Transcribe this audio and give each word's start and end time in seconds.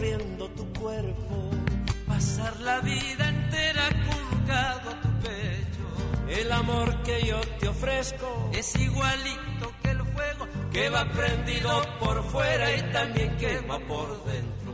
recorriendo 0.00 0.48
tu 0.50 0.66
cuerpo. 0.72 1.50
Pasar 2.06 2.58
la 2.60 2.80
vida 2.80 3.28
entera 3.28 3.88
colgado 4.08 4.90
tu 5.02 5.08
pecho. 5.20 6.40
El 6.40 6.52
amor 6.52 7.02
que 7.02 7.26
yo 7.26 7.40
te 7.58 7.68
ofrezco 7.68 8.50
es 8.52 8.76
igualito 8.76 9.72
que 9.82 9.90
el 9.90 9.98
fuego 9.98 10.48
que 10.72 10.88
va 10.90 11.04
prendido 11.10 11.82
por 11.98 12.22
fuera 12.24 12.76
y 12.76 12.92
también 12.92 13.36
quema 13.36 13.78
por 13.80 14.24
dentro. 14.24 14.72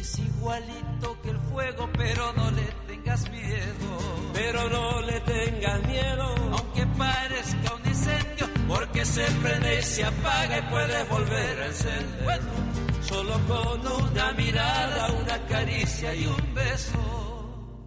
Es 0.00 0.18
igualito 0.18 1.20
que 1.22 1.30
el 1.30 1.38
fuego, 1.38 1.88
pero 1.96 2.32
no 2.34 2.50
le 2.50 2.66
tengas 2.86 3.30
miedo. 3.30 4.32
Pero 4.34 4.68
no 4.68 5.00
le 5.00 5.20
tengas 5.20 5.86
miedo, 5.86 6.34
aunque 6.52 6.86
parezca 6.98 7.74
un 7.74 7.88
incendio, 7.88 8.46
porque 8.68 9.04
se 9.04 9.24
prende 9.42 9.78
y 9.78 9.82
se 9.82 10.04
apaga 10.04 10.58
y 10.58 10.62
puedes 10.62 11.08
volver 11.08 11.62
a 11.62 11.66
encender. 11.66 12.85
Solo 13.08 13.34
con 13.46 13.86
una 13.86 14.32
mirada, 14.32 15.12
una 15.12 15.38
caricia 15.46 16.14
y 16.14 16.26
un 16.26 16.54
beso. 16.54 16.98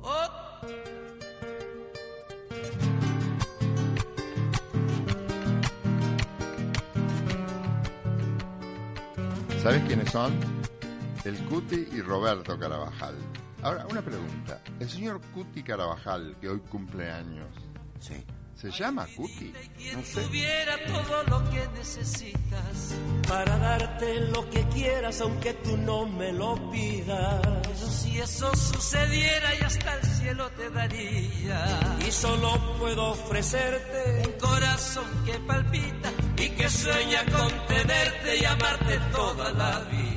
Oh. 0.02 0.28
¿Sabes 9.62 9.84
quiénes 9.88 10.09
son? 10.09 10.34
El 11.25 11.38
Cuti 11.45 11.88
y 11.92 12.02
Roberto 12.02 12.58
Carabajal. 12.58 13.16
Ahora, 13.62 13.86
una 13.92 14.02
pregunta. 14.02 14.62
El 14.80 14.90
señor 14.90 15.20
Cuti 15.34 15.62
Carabajal, 15.64 16.36
que 16.40 16.47
hoy 16.50 16.59
cumple 16.70 17.12
años, 17.12 17.47
Sí. 18.00 18.16
¿Se 18.60 18.72
llama 18.72 19.08
Cuti? 19.16 19.54
Quien 19.78 20.04
tuviera 20.04 20.78
todo 20.86 21.24
lo 21.24 21.50
que 21.50 21.68
necesitas. 21.78 22.96
Para 23.28 23.58
darte 23.58 24.20
lo 24.32 24.50
que 24.50 24.64
quieras, 24.70 25.22
aunque 25.22 25.54
tú 25.54 25.78
no 25.78 26.06
me 26.06 26.32
lo 26.34 26.56
pidas. 26.72 27.42
Pero 27.64 27.88
si 27.90 28.20
eso 28.20 28.54
sucediera 28.56 29.56
y 29.56 29.64
hasta 29.64 29.96
el 29.96 30.04
cielo 30.04 30.50
te 30.52 30.70
daría. 30.70 31.98
Y 32.06 32.12
solo 32.12 32.78
puedo 32.80 33.12
ofrecerte 33.12 34.24
Un 34.28 34.40
corazón 34.40 35.06
que 35.26 35.34
palpita 35.40 36.12
y 36.38 36.50
que 36.50 36.70
sueña 36.70 37.26
con 37.26 37.68
tenerte 37.68 38.38
y 38.42 38.46
amarte 38.46 39.00
toda 39.12 39.52
la 39.54 39.80
vida. 39.92 40.09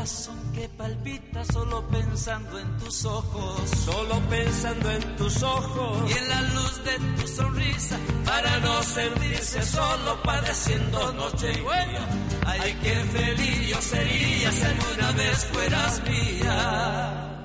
Corazón 0.00 0.52
que 0.54 0.66
palpita 0.66 1.44
solo 1.44 1.86
pensando 1.88 2.58
en 2.58 2.78
tus 2.78 3.04
ojos. 3.04 3.68
Solo 3.84 4.18
pensando 4.30 4.90
en 4.92 5.16
tus 5.16 5.42
ojos 5.42 6.10
Y 6.10 6.16
en 6.16 6.28
la 6.30 6.40
luz 6.40 6.84
de 6.84 7.20
tu 7.20 7.28
sonrisa. 7.28 7.98
para 8.24 8.60
no 8.60 8.82
sentirse 8.82 9.62
solo 9.62 10.22
padeciendo 10.22 11.12
noche 11.12 11.52
y 11.52 11.58
día. 11.58 12.08
Ay, 12.46 12.78
qué 12.82 12.94
feliz 12.94 13.68
yo 13.68 13.82
sería 13.82 14.50
si 14.50 14.64
alguna 14.64 15.12
vez 15.12 15.44
fueras 15.52 16.02
mía. 16.04 17.36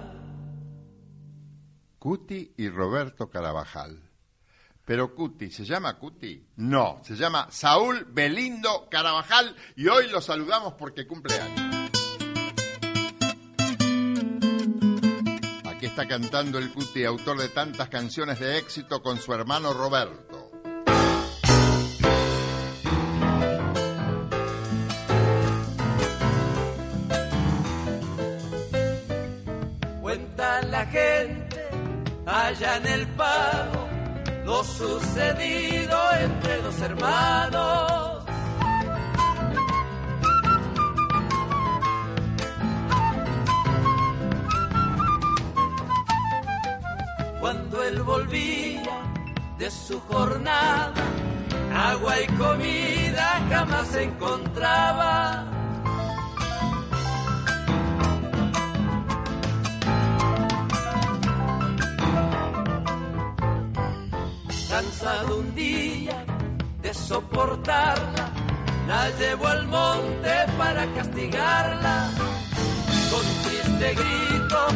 Cuti 2.00 2.54
y 2.56 2.70
Roberto 2.70 3.30
Carabajal. 3.30 4.02
Pero 4.86 5.14
Cuti, 5.14 5.52
¿se 5.52 5.66
llama 5.66 5.98
Cuti? 5.98 6.48
No, 6.56 7.02
se 7.04 7.18
llama 7.18 7.48
Saúl 7.52 8.08
Belindo 8.14 8.88
Carabajal 8.90 9.54
y 9.76 9.90
hoy 9.90 10.08
lo 10.08 10.22
saludamos 10.22 10.76
porque 10.76 11.06
cumple 11.06 11.36
años. 11.38 11.75
Está 15.96 16.10
cantando 16.10 16.58
el 16.58 16.74
Cuti, 16.74 17.06
autor 17.06 17.38
de 17.38 17.48
tantas 17.48 17.88
canciones 17.88 18.38
de 18.42 18.58
éxito 18.58 19.02
con 19.02 19.18
su 19.18 19.34
hermano 19.34 19.72
Roberto. 19.72 20.52
Cuenta 30.02 30.62
la 30.64 30.86
gente 30.88 31.70
allá 32.26 32.76
en 32.76 32.88
el 32.88 33.08
pago 33.16 33.88
lo 34.44 34.66
sucedido 34.66 35.98
entre 36.20 36.62
los 36.62 36.82
hermanos. 36.82 38.05
Él 47.88 48.02
volvía 48.02 49.02
de 49.58 49.70
su 49.70 50.00
jornada, 50.02 51.04
agua 51.74 52.22
y 52.22 52.28
comida 52.28 53.46
jamás 53.50 53.96
encontraba. 53.96 55.52
cansado 64.76 65.38
un 65.38 65.56
día 65.56 66.26
de 66.82 66.94
soportarla, 66.94 68.30
la 68.90 69.10
llevó 69.12 69.48
al 69.48 69.68
monte 69.68 70.34
para 70.58 70.86
castigarla. 70.96 72.10
Con 73.10 73.26
triste 73.46 73.96
grito 73.96 74.68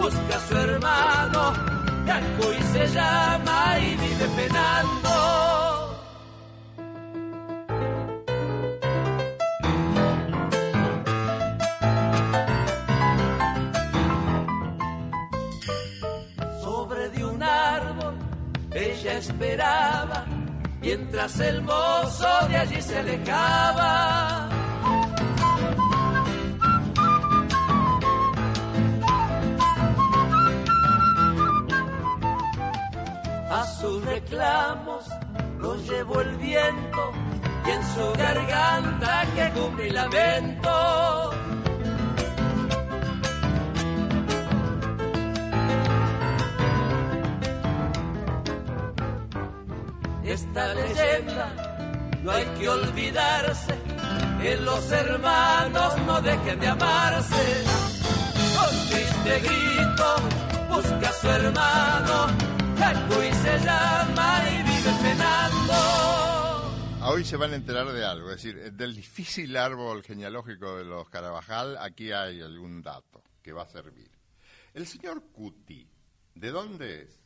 busca 0.00 0.36
a 0.36 0.48
su 0.48 0.56
hermano, 0.56 1.71
Yacuy 2.06 2.62
se 2.72 2.86
llama 2.88 3.78
y 3.78 3.96
vive 3.96 4.26
penando. 4.36 5.14
Sobre 16.60 17.08
de 17.10 17.24
un 17.24 17.42
árbol 17.42 18.14
ella 18.74 19.18
esperaba, 19.18 20.24
mientras 20.80 21.38
el 21.40 21.62
mozo 21.62 22.48
de 22.48 22.56
allí 22.56 22.80
se 22.80 22.98
alejaba. 22.98 24.51
A 33.52 33.66
sus 33.66 34.02
reclamos 34.04 35.04
los 35.58 35.86
llevó 35.88 36.20
el 36.20 36.36
viento 36.36 37.12
y 37.66 37.70
en 37.70 37.82
su 37.94 38.12
garganta 38.18 39.26
que 39.34 39.50
cubre 39.50 39.90
lamento. 39.90 41.32
esta 50.32 50.72
leyenda 50.72 51.52
no 52.22 52.30
hay 52.30 52.44
que 52.58 52.68
olvidarse 52.68 53.74
que 54.40 54.56
los 54.56 54.90
hermanos 54.90 55.92
no 56.06 56.20
dejen 56.22 56.58
de 56.58 56.68
amarse. 56.68 57.64
Con 58.56 58.88
triste 58.88 59.40
grito 59.40 60.16
busca 60.70 61.08
a 61.08 61.12
su 61.12 61.28
hermano, 61.28 62.26
Jacuy 62.92 63.32
se 63.32 63.58
llama 63.60 64.42
y 64.50 64.56
vive 64.62 64.92
penando. 65.02 65.72
Ah, 65.72 67.08
Hoy 67.10 67.24
se 67.24 67.36
van 67.36 67.52
a 67.52 67.56
enterar 67.56 67.90
de 67.90 68.04
algo, 68.04 68.30
es 68.30 68.36
decir, 68.36 68.72
del 68.72 68.94
difícil 68.94 69.56
árbol 69.56 70.02
genealógico 70.02 70.76
de 70.76 70.84
los 70.84 71.08
Carabajal, 71.08 71.76
aquí 71.78 72.12
hay 72.12 72.40
algún 72.42 72.82
dato 72.82 73.22
que 73.42 73.52
va 73.52 73.62
a 73.62 73.68
servir. 73.68 74.10
El 74.74 74.86
señor 74.86 75.22
Cuti, 75.32 75.88
¿de 76.34 76.50
dónde 76.50 77.02
es? 77.02 77.20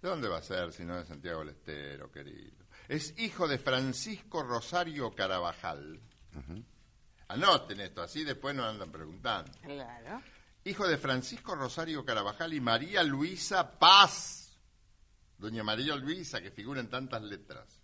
¿De 0.00 0.08
dónde 0.08 0.28
va 0.28 0.38
a 0.38 0.42
ser 0.42 0.72
si 0.72 0.84
no 0.84 0.96
de 0.96 1.04
Santiago 1.06 1.40
del 1.40 1.50
Estero, 1.50 2.10
querido? 2.10 2.64
Es 2.88 3.14
hijo 3.18 3.46
de 3.46 3.58
Francisco 3.58 4.42
Rosario 4.42 5.12
Carabajal. 5.14 6.00
Anoten 7.28 7.80
esto, 7.80 8.02
así 8.02 8.24
después 8.24 8.54
nos 8.54 8.66
andan 8.66 8.90
preguntando. 8.90 9.52
Claro. 9.62 10.20
Hijo 10.64 10.86
de 10.86 10.98
Francisco 10.98 11.54
Rosario 11.54 12.04
Carabajal 12.04 12.52
y 12.52 12.60
María 12.60 13.02
Luisa 13.02 13.78
Paz. 13.78 14.41
Doña 15.42 15.64
María 15.64 15.96
Luisa, 15.96 16.40
que 16.40 16.52
figura 16.52 16.80
en 16.80 16.88
tantas 16.88 17.20
letras. 17.20 17.82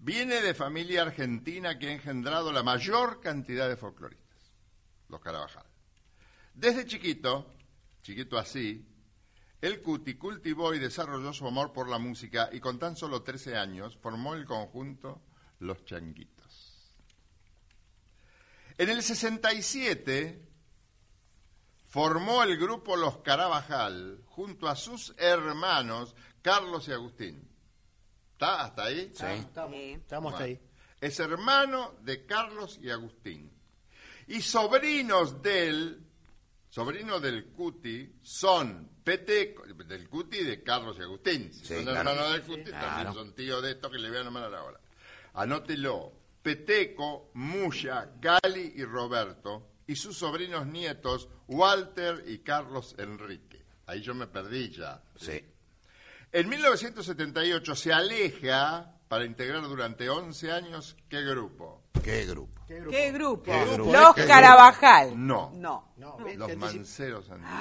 Viene 0.00 0.40
de 0.40 0.52
familia 0.52 1.02
argentina 1.02 1.78
que 1.78 1.86
ha 1.86 1.92
engendrado 1.92 2.50
la 2.50 2.64
mayor 2.64 3.20
cantidad 3.20 3.68
de 3.68 3.76
folcloristas, 3.76 4.56
los 5.08 5.20
Carabajal. 5.20 5.64
Desde 6.52 6.86
chiquito, 6.86 7.54
chiquito 8.02 8.36
así, 8.36 8.84
el 9.60 9.80
Cuti 9.80 10.14
cultivó 10.14 10.74
y 10.74 10.80
desarrolló 10.80 11.32
su 11.32 11.46
amor 11.46 11.72
por 11.72 11.88
la 11.88 11.98
música 11.98 12.50
y 12.52 12.58
con 12.58 12.80
tan 12.80 12.96
solo 12.96 13.22
13 13.22 13.56
años 13.56 13.96
formó 13.96 14.34
el 14.34 14.44
conjunto 14.44 15.22
Los 15.60 15.84
Changuitos. 15.84 16.96
En 18.76 18.88
el 18.88 19.04
67 19.04 20.50
formó 21.86 22.42
el 22.42 22.56
grupo 22.56 22.96
Los 22.96 23.18
Carabajal 23.18 24.22
junto 24.26 24.68
a 24.68 24.76
sus 24.76 25.12
hermanos 25.18 26.14
Carlos 26.42 26.88
y 26.88 26.92
Agustín. 26.92 27.48
¿Está 28.32 28.62
hasta 28.64 28.84
ahí? 28.84 29.10
Sí. 29.14 29.24
Estamos, 29.26 29.76
Sí. 29.76 29.90
estamos 29.92 30.32
hasta 30.32 30.44
ahí. 30.44 30.60
Es 31.00 31.18
hermano 31.20 31.94
de 32.02 32.26
Carlos 32.26 32.78
y 32.82 32.90
Agustín. 32.90 33.50
Y 34.28 34.40
sobrinos 34.42 35.42
del, 35.42 36.02
sobrino 36.68 37.18
del 37.20 37.46
Cuti, 37.52 38.16
son 38.22 38.90
Peteco, 39.02 39.64
del 39.66 40.08
Cuti 40.08 40.38
y 40.38 40.44
de 40.44 40.62
Carlos 40.62 40.96
y 40.98 41.02
Agustín. 41.02 41.52
Si 41.52 41.60
Sí, 41.66 41.74
son 41.74 41.84
claro. 41.84 42.10
hermanos 42.10 42.32
del 42.32 42.42
Cuti, 42.42 42.70
también 42.70 42.90
Claro. 42.92 43.14
son 43.14 43.34
tíos 43.34 43.62
de 43.62 43.70
estos 43.72 43.90
que 43.90 43.98
le 43.98 44.08
voy 44.08 44.18
a 44.18 44.24
nombrar 44.24 44.54
ahora. 44.54 44.80
Anótelo. 45.34 46.12
Peteco, 46.42 47.30
Muya, 47.34 48.12
Cali 48.20 48.72
y 48.76 48.84
Roberto. 48.84 49.66
Y 49.86 49.96
sus 49.96 50.16
sobrinos 50.16 50.66
nietos, 50.66 51.28
Walter 51.48 52.24
y 52.26 52.38
Carlos 52.38 52.94
Enrique. 52.96 53.62
Ahí 53.86 54.00
yo 54.00 54.14
me 54.14 54.26
perdí 54.26 54.70
ya. 54.70 55.02
Sí. 55.16 55.44
En 56.32 56.48
1978 56.48 57.74
se 57.74 57.92
aleja 57.92 58.94
para 59.08 59.24
integrar 59.24 59.62
durante 59.62 60.08
11 60.08 60.52
años 60.52 60.96
qué 61.08 61.22
grupo. 61.22 61.82
¿Qué 62.04 62.24
grupo? 62.24 62.60
¿Qué 62.66 62.76
grupo? 62.78 62.90
¿Qué 62.92 63.10
grupo? 63.12 63.42
¿Qué 63.42 63.64
grupo? 63.74 63.92
Los 63.92 64.14
¿Qué 64.14 64.26
Carabajal. 64.26 65.26
No. 65.26 65.50
No. 65.54 65.92
No. 65.96 66.16
Los 66.36 66.56
manceros 66.56 67.28
antiguos. 67.30 67.52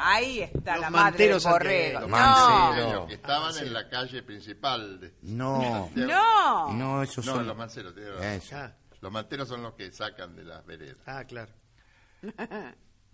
Ahí 0.00 0.40
está 0.42 0.72
Los 0.74 0.80
la 0.82 0.90
madre 0.90 1.28
del 1.28 1.40
borrego. 1.40 2.00
Los 2.00 2.10
No. 2.10 2.16
manceros. 2.16 2.92
Los 2.94 3.06
que 3.06 3.14
estaban 3.14 3.56
en 3.58 3.72
la 3.72 3.88
calle 3.88 4.22
principal. 4.24 5.00
De 5.00 5.14
No. 5.22 5.90
No. 5.94 6.72
No, 6.72 7.02
esos 7.02 7.24
No, 7.24 7.36
son. 7.36 7.46
los 7.46 7.56
manceros. 7.56 7.94
Eso. 7.96 8.56
Ah, 8.56 8.72
Los 9.00 9.12
manteros 9.12 9.46
son 9.48 9.62
los 9.62 9.74
que 9.74 9.92
sacan 9.92 10.34
de 10.34 10.42
las 10.44 10.66
veredas. 10.66 10.98
ah, 11.06 11.22
claro. 11.24 11.52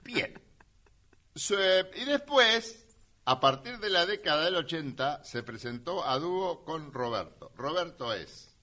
Bien. 0.02 0.40
Y 1.94 2.04
después, 2.06 2.83
a 3.26 3.40
partir 3.40 3.78
de 3.78 3.90
la 3.90 4.06
década 4.06 4.44
del 4.44 4.56
80, 4.56 5.24
se 5.24 5.42
presentó 5.42 6.04
a 6.06 6.18
dúo 6.18 6.64
con 6.64 6.92
Roberto. 6.92 7.52
Roberto 7.56 8.12
es 8.12 8.54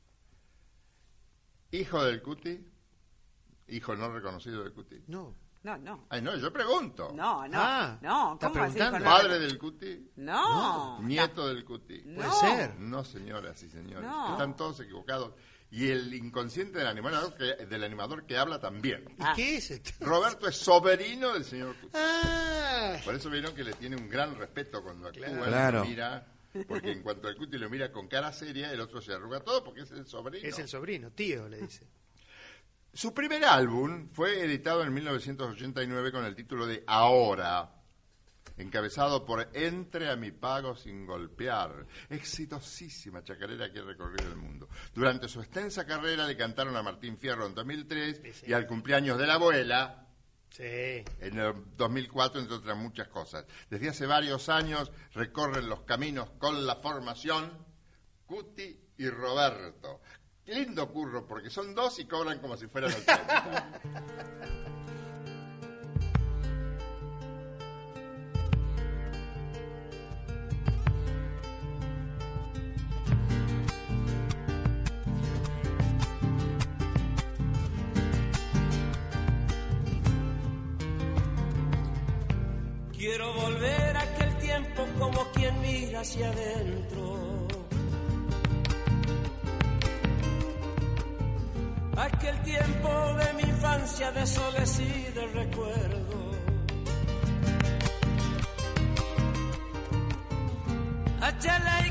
hijo 1.71 2.03
del 2.03 2.21
Cuti, 2.21 2.67
hijo 3.67 3.95
no 3.95 4.11
reconocido 4.11 4.63
del 4.63 4.73
Cuti. 4.73 5.03
No. 5.07 5.35
No, 5.63 5.77
no. 5.77 6.07
Ay, 6.09 6.23
no, 6.23 6.35
yo 6.35 6.51
pregunto. 6.51 7.11
No, 7.13 7.47
no. 7.47 7.57
Ah, 7.59 7.99
no, 8.01 8.37
¿cómo 8.41 8.53
preguntando. 8.53 9.03
¿Padre 9.03 9.37
del 9.37 9.59
Cuti? 9.59 10.11
No. 10.15 10.99
¿Nieto 11.01 11.47
del 11.47 11.63
Cuti? 11.63 12.01
No. 12.03 12.15
Puede 12.15 12.31
ser. 12.31 12.79
No, 12.79 13.03
señoras 13.03 13.61
y 13.61 13.69
señores. 13.69 14.09
No. 14.09 14.31
Están 14.31 14.55
todos 14.55 14.79
equivocados. 14.79 15.33
Y 15.71 15.89
el 15.89 16.13
inconsciente 16.13 16.79
del 16.79 16.87
animador 16.87 17.33
que, 17.35 17.65
del 17.65 17.83
animador 17.85 18.25
que 18.25 18.37
habla 18.37 18.59
también. 18.59 19.05
¿Y 19.17 19.23
Ah. 19.23 19.33
qué 19.35 19.55
es 19.55 19.71
esto? 19.71 19.91
Roberto 20.01 20.47
es 20.49 20.57
sobrino 20.57 21.33
del 21.33 21.45
señor 21.45 21.75
Cuti. 21.77 21.93
Ah, 21.97 22.97
Por 23.05 23.15
eso 23.15 23.29
vieron 23.29 23.55
que 23.55 23.63
le 23.63 23.73
tiene 23.73 23.95
un 23.95 24.09
gran 24.09 24.37
respeto 24.37 24.83
cuando 24.83 25.07
actúa, 25.07 25.29
y 25.29 25.33
Claro. 25.33 25.79
lo 25.79 25.85
mira, 25.85 26.27
porque 26.67 26.91
en 26.91 27.01
cuanto 27.01 27.29
el 27.29 27.37
Cuti 27.37 27.57
lo 27.57 27.69
mira 27.69 27.89
con 27.91 28.09
cara 28.09 28.33
seria, 28.33 28.69
el 28.73 28.81
otro 28.81 29.01
se 29.01 29.13
arruga 29.13 29.39
todo 29.39 29.63
porque 29.63 29.81
es 29.81 29.91
el 29.91 30.05
sobrino. 30.05 30.45
es 30.47 30.59
el 30.59 30.67
sobrino, 30.67 31.09
tío, 31.11 31.47
le 31.47 31.61
dice. 31.61 31.87
Su 32.93 33.13
primer 33.13 33.45
álbum 33.45 34.09
fue 34.11 34.43
editado 34.43 34.83
en 34.83 34.93
1989 34.93 36.11
con 36.11 36.25
el 36.25 36.35
título 36.35 36.67
de 36.67 36.83
Ahora, 36.85 37.73
encabezado 38.57 39.25
por 39.25 39.49
Entre 39.53 40.09
a 40.09 40.17
mi 40.17 40.31
pago 40.31 40.75
sin 40.75 41.05
golpear. 41.05 41.87
Exitosísima 42.09 43.23
chacarera 43.23 43.71
que 43.71 43.79
ha 43.79 43.83
recorrido 43.83 44.27
el 44.29 44.35
mundo. 44.35 44.67
Durante 44.93 45.27
su 45.29 45.39
extensa 45.41 45.85
carrera 45.85 46.25
le 46.27 46.35
cantaron 46.35 46.75
a 46.75 46.83
Martín 46.83 47.17
Fierro 47.17 47.45
en 47.45 47.55
2003 47.55 48.21
Sí, 48.23 48.33
sí. 48.33 48.45
y 48.49 48.53
al 48.53 48.67
cumpleaños 48.67 49.17
de 49.17 49.27
la 49.27 49.35
abuela 49.35 50.07
Sí. 50.49 50.63
en 50.63 51.39
el 51.39 51.53
2004, 51.77 52.41
entre 52.41 52.57
otras 52.57 52.75
muchas 52.77 53.07
cosas. 53.07 53.45
Desde 53.69 53.87
hace 53.89 54.05
varios 54.05 54.49
años 54.49 54.91
recorren 55.13 55.69
los 55.69 55.81
caminos 55.83 56.29
con 56.39 56.65
la 56.65 56.75
formación 56.75 57.65
Cuti 58.25 58.77
y 58.97 59.09
Roberto. 59.09 60.01
Lindo 60.47 60.91
curro, 60.91 61.25
porque 61.25 61.49
son 61.49 61.73
dos 61.73 61.97
y 61.99 62.05
cobran 62.05 62.39
como 62.39 62.57
si 62.57 62.67
fueran 62.67 62.91
80. 62.91 63.79
Quiero 83.01 83.33
volver 83.33 83.97
a 83.97 84.01
aquel 84.01 84.37
tiempo 84.37 84.85
como 84.99 85.25
quien 85.31 85.59
mira 85.59 86.01
hacia 86.01 86.29
adentro. 86.29 87.47
Aquel 91.97 92.43
tiempo 92.43 92.89
de 93.15 93.33
mi 93.33 93.49
infancia 93.49 94.11
de 94.11 94.27
soles 94.27 94.79
y 94.79 95.11
de 95.15 95.27
recuerdo. 95.33 96.31
Achala 101.21 101.87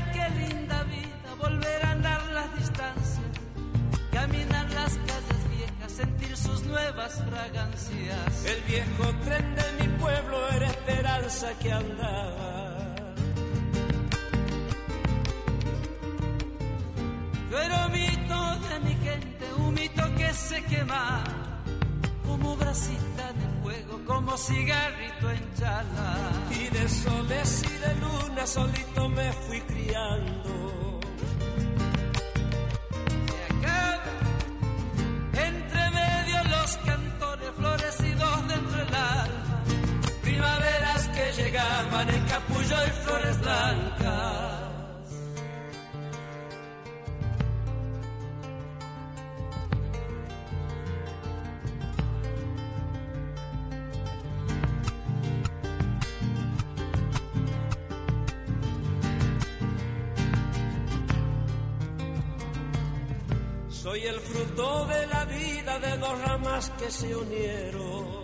sentir 5.91 6.35
sus 6.37 6.63
nuevas 6.63 7.21
fragancias. 7.29 8.45
El 8.45 8.61
viejo 8.63 9.03
tren 9.23 9.55
de 9.55 9.83
mi 9.83 9.87
pueblo 9.97 10.47
era 10.49 10.67
esperanza 10.67 11.47
que 11.59 11.71
andaba. 11.71 12.95
Yo 17.49 17.59
era 17.59 17.85
un 17.85 17.91
mito 17.91 18.59
de 18.69 18.79
mi 18.79 18.95
gente, 19.05 19.53
un 19.57 19.73
mito 19.73 20.03
que 20.15 20.33
se 20.33 20.63
quema, 20.65 21.23
como 22.25 22.55
brasita 22.55 23.33
de 23.33 23.61
fuego, 23.61 24.01
como 24.05 24.37
cigarrito 24.37 25.31
en 25.31 25.53
chala. 25.55 26.15
Y 26.51 26.69
de 26.69 26.87
soles 26.87 27.63
y 27.63 27.77
de 27.77 27.95
luna 27.95 28.47
solito 28.47 29.09
me 29.09 29.31
fui 29.33 29.59
criando. 29.61 30.90
Capullo 42.71 42.87
y 42.87 42.89
flores 43.03 43.41
blancas. 43.41 44.61
Soy 63.69 64.05
el 64.05 64.19
fruto 64.19 64.85
de 64.85 65.07
la 65.07 65.25
vida 65.25 65.79
de 65.79 65.97
dos 65.97 66.21
ramas 66.21 66.69
que 66.77 66.91
se 66.91 67.15
unieron. 67.15 68.20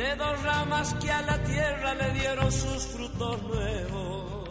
De 0.00 0.16
dos 0.16 0.42
ramas 0.42 0.94
que 0.94 1.10
a 1.12 1.20
la 1.20 1.36
tierra 1.44 1.92
le 1.92 2.10
dieron 2.12 2.50
sus 2.50 2.86
frutos 2.86 3.42
nuevos. 3.42 4.48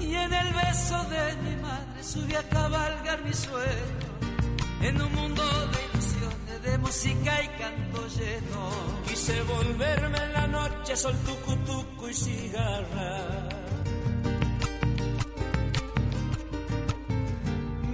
Y 0.00 0.14
en 0.14 0.32
el 0.32 0.54
beso 0.54 0.98
de 1.14 1.36
mi 1.42 1.56
madre 1.56 2.04
subí 2.04 2.34
a 2.36 2.48
cabalgar 2.48 3.24
mi 3.24 3.32
sueño, 3.32 4.08
en 4.82 5.02
un 5.02 5.12
mundo 5.12 5.42
de 5.72 5.78
ilusiones, 5.88 6.62
de 6.62 6.78
música 6.78 7.42
y 7.42 7.48
canto 7.60 8.06
lleno. 8.06 8.70
Quise 9.08 9.42
volverme 9.42 10.18
en 10.26 10.32
la 10.32 10.46
noche, 10.46 10.94
sol 10.94 11.16
tucu 11.26 11.56
tucu 11.66 12.06
y 12.06 12.14
cigarra. 12.14 13.48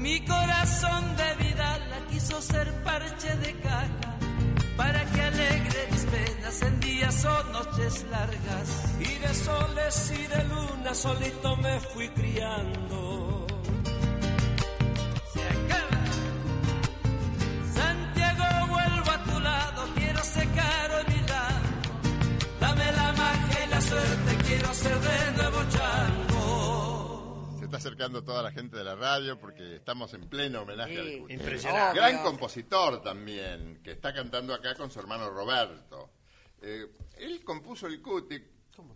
Mi 0.00 0.22
corazón 0.26 1.16
de 1.16 1.44
vida 1.44 1.78
la 1.78 1.98
quiso 2.10 2.42
ser 2.42 2.75
o 7.26 7.42
noches 7.52 8.04
largas. 8.10 8.94
Y 9.00 9.18
de 9.18 9.34
soles 9.34 10.10
y 10.12 10.26
de 10.26 10.44
luna 10.44 10.94
solito 10.94 11.56
me 11.56 11.80
fui 11.80 12.08
criando. 12.10 13.46
Se 15.32 15.42
acaba. 15.42 16.04
Santiago, 17.74 18.66
vuelvo 18.68 19.10
a 19.10 19.24
tu 19.24 19.40
lado, 19.40 19.84
quiero 19.94 20.20
secar 20.22 20.90
llanto. 21.08 21.90
Dame 22.60 22.92
la 22.92 23.12
magia 23.12 23.64
y 23.64 23.68
la 23.70 23.80
suerte, 23.80 24.36
quiero 24.46 24.74
ser 24.74 24.98
de 25.00 25.32
nuevo 25.32 25.58
chango. 25.70 27.56
Se 27.58 27.64
está 27.64 27.76
acercando 27.78 28.22
toda 28.22 28.42
la 28.42 28.52
gente 28.52 28.76
de 28.76 28.84
la 28.84 28.94
radio 28.94 29.38
porque 29.38 29.76
estamos 29.76 30.14
en 30.14 30.28
pleno 30.28 30.62
homenaje 30.62 30.94
Sí. 30.94 31.22
al. 31.24 31.30
Impresionante. 31.32 31.98
Gran 31.98 32.22
compositor 32.22 33.02
también, 33.02 33.80
que 33.82 33.92
está 33.92 34.12
cantando 34.14 34.54
acá 34.54 34.74
con 34.74 34.90
su 34.90 35.00
hermano 35.00 35.28
Roberto. 35.30 36.10
Eh, 36.62 36.86
él 37.18 37.44
compuso 37.44 37.86
el 37.86 38.00
cuti. 38.00 38.42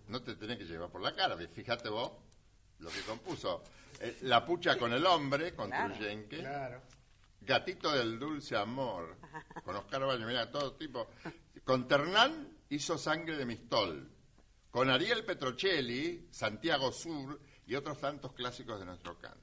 No 0.09 0.23
te 0.23 0.35
tenés 0.37 0.59
que 0.59 0.65
llevar 0.65 0.91
por 0.91 1.01
la 1.01 1.15
cara, 1.15 1.37
fíjate 1.49 1.89
vos 1.89 2.13
lo 2.81 2.91
que 2.91 3.01
compuso. 3.03 3.63
Eh, 4.01 4.19
la 4.23 4.45
pucha 4.45 4.77
con 4.79 4.93
el 4.93 5.05
hombre, 5.07 5.55
con 5.55 5.69
Claro. 5.69 5.95
Truyenque. 5.95 6.39
Claro. 6.39 6.83
Gatito 7.43 7.91
del 7.93 8.19
dulce 8.19 8.55
amor, 8.57 9.17
con 9.65 9.75
Oscar 9.77 10.05
Baño, 10.05 10.27
mira, 10.27 10.51
todo 10.51 10.75
tipo. 10.75 11.09
Con 11.65 11.89
Ternán 11.89 12.59
hizo 12.69 12.99
Sangre 12.99 13.37
de 13.37 13.47
Mistol. 13.47 14.11
Con 14.71 14.89
Ariel 14.91 15.25
Petrocelli, 15.25 16.29
Santiago 16.31 16.93
Sur 16.93 17.41
y 17.67 17.75
otros 17.75 17.99
tantos 17.99 18.33
clásicos 18.35 18.79
de 18.79 18.87
nuestro 18.87 19.19
canto. 19.19 19.41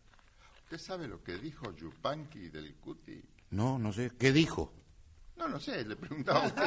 ¿Usted 0.64 0.78
sabe 0.78 1.08
lo 1.08 1.24
que 1.24 1.38
dijo 1.38 1.76
Yupanqui 1.76 2.50
del 2.50 2.76
Cuti? 2.76 3.22
No, 3.52 3.78
no 3.80 3.92
sé. 3.92 4.12
¿Qué 4.18 4.32
dijo? 4.32 4.74
No, 5.38 5.48
no 5.48 5.60
sé, 5.60 5.86
le 5.86 5.96
preguntaba 5.96 6.44
a 6.44 6.48
usted. 6.48 6.64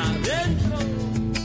adentro. 0.00 0.78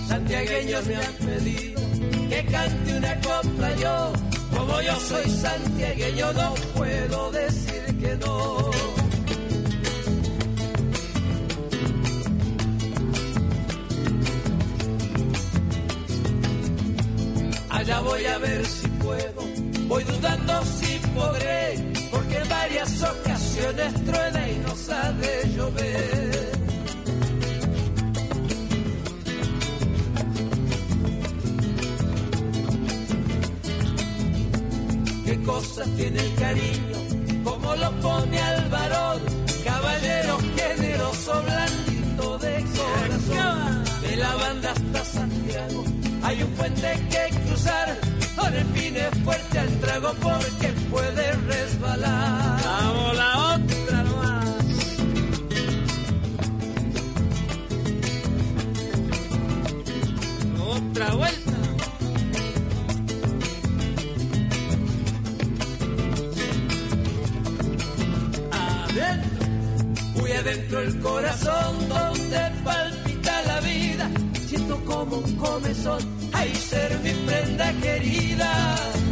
Santiagueños 0.07 0.85
me 0.85 0.95
han 0.95 1.13
pedido 1.13 1.81
que 2.29 2.45
cante 2.51 2.97
una 2.97 3.21
copla 3.21 3.75
yo. 3.75 4.13
Como 4.55 4.81
yo 4.81 4.99
soy 4.99 5.29
santiagueño 5.29 6.33
no 6.33 6.53
puedo 6.75 7.31
decir 7.31 7.97
que 7.99 8.15
no. 8.17 8.84
Allá 17.85 17.99
voy 17.99 18.25
a 18.25 18.37
ver 18.39 18.65
si 18.65 18.87
puedo, 18.87 19.41
voy 19.87 20.03
dudando 20.05 20.65
si 20.65 20.97
podré, 21.13 21.75
porque 22.09 22.37
en 22.37 22.49
varias 22.49 23.03
ocasiones 23.03 23.93
truena 24.05 24.49
y 24.49 24.57
no 24.57 24.75
sabe 24.75 25.27
llover. 25.55 26.51
qué 35.25 35.43
cosas 35.43 35.87
tiene 35.95 36.19
el 36.21 36.35
cariño, 36.35 37.43
como 37.43 37.75
lo 37.75 37.91
pone 38.01 38.41
fuerte 49.55 49.59
al 49.59 49.79
trago 49.79 50.13
porque 50.21 50.67
puede 50.89 51.31
resbalar. 51.33 52.61
Vamos 52.63 53.15
la 53.15 53.55
otra 53.55 54.03
nomás. 54.03 54.45
Otra 60.59 61.13
vuelta. 61.13 61.51
adentro, 68.51 69.47
muy 70.15 70.31
adentro 70.31 70.79
el 70.79 70.99
corazón 70.99 71.89
donde 71.89 72.39
palpita 72.63 73.41
la 73.43 73.59
vida. 73.61 74.09
Siento 74.47 74.83
como 74.85 75.17
un 75.17 75.35
comezón, 75.35 75.99
ay 76.33 76.53
ser 76.55 76.99
mi 76.99 77.11
prenda 77.25 77.73
querida. 77.81 79.04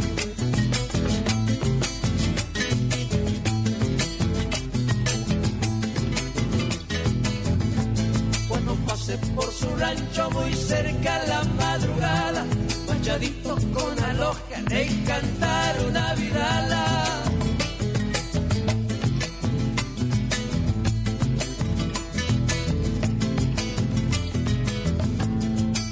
Por 9.06 9.52
su 9.52 9.68
rancho 9.76 10.30
muy 10.30 10.54
cerca 10.54 11.16
a 11.16 11.26
la 11.26 11.44
madrugada, 11.44 12.46
manchadito 12.88 13.54
con 13.74 14.02
aloja 14.02 14.62
de 14.66 14.86
cantar 15.06 15.76
una 15.86 16.14
vidala. 16.14 16.84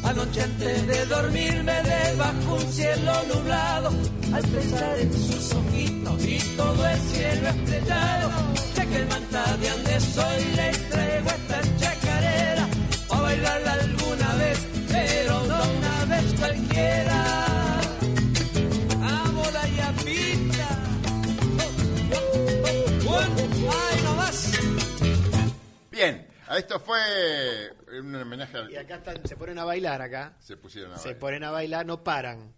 Anoche 0.04 0.42
antes 0.42 0.86
de 0.86 1.06
dormirme 1.06 1.82
debajo 1.82 2.54
un 2.54 2.72
cielo 2.72 3.12
nublado, 3.34 3.90
al 4.32 4.42
pensar 4.42 4.98
en 4.98 5.12
sus 5.12 5.52
ojitos 5.52 6.24
y 6.24 6.38
todo 6.56 6.88
el 6.88 6.98
cielo 6.98 7.48
estrellado, 7.48 8.30
esto 26.72 26.80
fue 26.86 27.70
un 28.00 28.14
homenaje 28.14 28.56
al 28.56 28.70
Y 28.70 28.76
acá 28.76 28.96
están, 28.96 29.26
se 29.26 29.36
ponen 29.36 29.58
a 29.58 29.64
bailar 29.64 30.00
acá. 30.00 30.34
Se 30.38 30.56
pusieron 30.56 30.92
a 30.92 30.96
Se 30.96 31.04
bailar. 31.08 31.20
ponen 31.20 31.44
a 31.44 31.50
bailar, 31.50 31.86
no 31.86 32.02
paran. 32.02 32.54